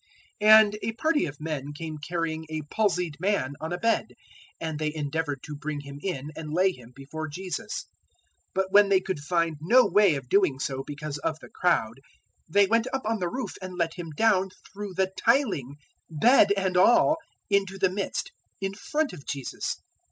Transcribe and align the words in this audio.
005:018 0.41 0.49
And 0.49 0.77
a 0.81 0.91
party 0.93 1.25
of 1.27 1.39
men 1.39 1.73
came 1.73 1.99
carrying 1.99 2.47
a 2.49 2.63
palsied 2.71 3.17
man 3.19 3.53
on 3.61 3.71
a 3.71 3.77
bed, 3.77 4.13
and 4.59 4.79
they 4.79 4.91
endeavoured 4.95 5.43
to 5.43 5.55
bring 5.55 5.81
him 5.81 5.99
in 6.01 6.31
and 6.35 6.51
lay 6.51 6.71
him 6.71 6.91
before 6.95 7.27
Jesus. 7.27 7.85
005:019 7.85 7.89
But 8.55 8.71
when 8.71 8.89
they 8.89 8.99
could 8.99 9.19
find 9.19 9.57
no 9.61 9.85
way 9.85 10.15
of 10.15 10.27
doing 10.27 10.57
so 10.59 10.83
because 10.87 11.19
of 11.19 11.37
the 11.39 11.49
crowd, 11.49 12.01
they 12.49 12.65
went 12.65 12.87
up 12.91 13.03
on 13.05 13.19
the 13.19 13.29
roof 13.29 13.53
and 13.61 13.75
let 13.77 13.93
him 13.93 14.09
down 14.09 14.49
through 14.73 14.95
the 14.95 15.11
tiling 15.23 15.75
bed 16.09 16.51
and 16.57 16.75
all 16.77 17.17
into 17.51 17.77
the 17.77 17.91
midst, 17.91 18.31
in 18.59 18.73
front 18.73 19.13
of 19.13 19.27
Jesus. 19.27 19.77